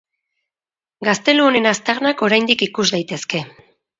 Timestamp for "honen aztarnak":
1.49-2.25